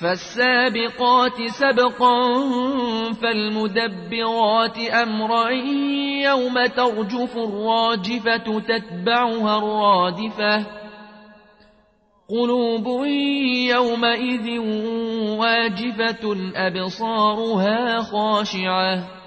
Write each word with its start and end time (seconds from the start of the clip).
فالسابقات 0.00 1.42
سبقا 1.46 2.14
فالمدبرات 3.22 4.78
أمرا 4.78 5.50
يوم 6.24 6.66
ترجف 6.66 7.36
الراجفة 7.36 8.58
تتبعها 8.60 9.58
الرادفة 9.58 10.66
قلوب 12.30 13.06
يومئذ 13.74 14.58
واجفة 15.38 16.36
أبصارها 16.56 18.02
خاشعة 18.02 19.18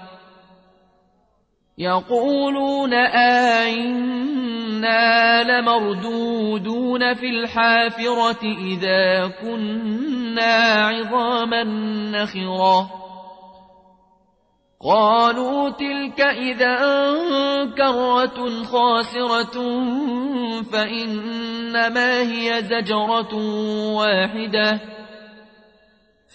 يقولون 1.78 2.94
آئنا 3.64 4.92
لمردودون 6.42 7.14
في 7.14 7.26
الحافرة 7.30 8.42
إذا 8.42 9.32
كنا 9.42 10.54
عظاما 10.74 11.62
نخرة. 12.10 12.90
قالوا 14.84 15.70
تلك 15.70 16.20
إذا 16.20 16.78
كرة 17.76 18.62
خاسرة 18.64 19.56
فإنما 20.72 22.20
هي 22.20 22.62
زجرة 22.62 23.34
واحدة. 23.94 24.80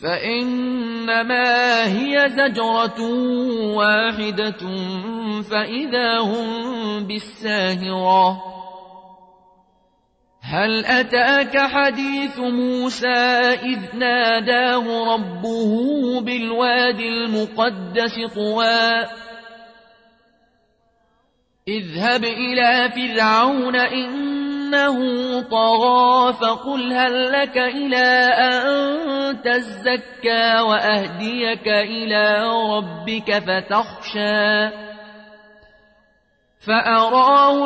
فإنما 0.01 1.85
هي 1.85 2.29
زجرة 2.29 3.01
واحدة 3.75 4.61
فإذا 5.51 6.19
هم 6.19 7.03
بالساهرة. 7.07 8.56
هل 10.49 10.85
أتاك 10.85 11.57
حديث 11.57 12.37
موسى 12.39 13.17
إذ 13.63 13.79
ناداه 13.93 15.13
ربه 15.13 15.73
بالواد 16.21 16.99
المقدس 16.99 18.15
طوى؟ 18.35 19.05
اذهب 21.67 22.23
إلى 22.23 22.91
فرعون 22.95 23.75
إنه 23.75 24.97
طغى 25.41 26.33
فقل 26.33 26.93
هل 26.93 27.31
لك 27.31 27.57
إلى 27.57 28.07
أن 28.39 29.41
تزكى 29.41 30.59
وأهديك 30.59 31.67
إلى 31.67 32.43
ربك 32.47 33.39
فتخشى؟ 33.39 34.87
فأراه 36.67 37.65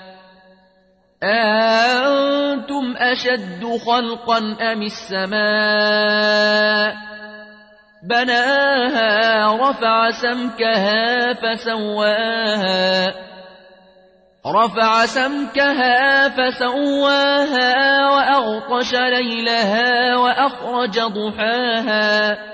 أنتم 1.23 2.97
أشد 2.97 3.65
خلقا 3.85 4.37
أم 4.73 4.81
السماء 4.81 6.31
بناها 8.03 9.45
رفع 9.57 10.09
سمكها 10.11 11.33
فسواها 11.33 13.13
رفع 14.47 15.05
سمكها 15.05 16.29
فسواها 16.29 18.09
وأغطش 18.09 18.93
ليلها 18.93 20.15
وأخرج 20.15 20.99
ضحاها 20.99 22.50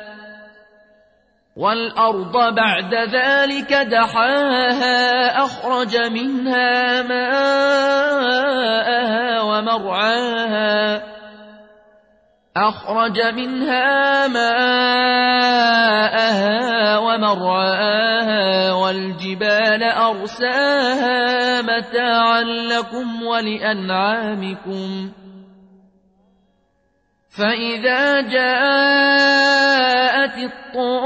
والأرض 1.57 2.53
بعد 2.55 2.93
ذلك 2.93 3.73
دحاها 3.73 5.29
أخرج 5.43 5.97
منها 5.97 7.01
ماءها 7.01 8.61
ومرعاها. 9.41 11.03
أخرج 12.57 13.21
منها 13.21 14.27
ماءها 14.27 15.37
ومرعاها 16.97 18.73
والجبال 18.73 19.83
أرساها 19.83 21.61
متاعا 21.61 22.41
لكم 22.43 23.23
ولأنعامكم. 23.23 25.11
فإذا 27.37 28.21
جاءت 28.21 29.37
الطامة 30.37 30.97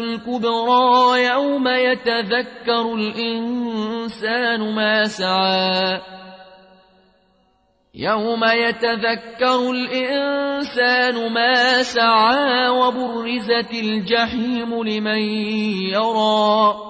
الكبرى 0.00 1.24
يوم 1.24 1.68
يتذكر 1.68 2.94
الإنسان 2.94 4.74
ما 4.74 5.04
سعى 5.04 6.00
يوم 7.94 8.44
يتذكر 8.44 9.70
الإنسان 9.70 11.32
ما 11.32 11.82
سعى 11.82 12.68
وبرزت 12.68 13.72
الجحيم 13.72 14.84
لمن 14.84 15.18
يرى 15.92 16.89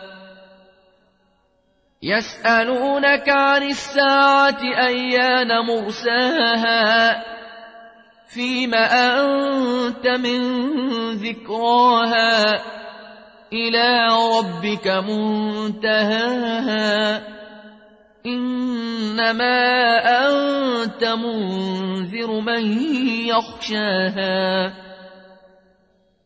يسألونك 2.03 3.29
عن 3.29 3.63
الساعة 3.63 4.61
أيان 4.87 5.47
مرساها 5.67 7.23
فيم 8.27 8.73
أنت 8.73 10.07
من 10.07 10.41
ذكراها 11.11 12.61
إلى 13.53 14.07
ربك 14.37 14.87
منتهاها 15.87 16.41
إنما 18.25 19.59
أنت 20.27 21.03
منذر 21.03 22.39
من 22.39 22.83
يخشاها 23.27 24.73